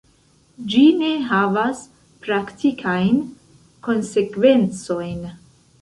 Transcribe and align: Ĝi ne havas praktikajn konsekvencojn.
Ĝi 0.71 0.79
ne 1.01 1.09
havas 1.33 1.83
praktikajn 2.25 3.23
konsekvencojn. 3.89 5.27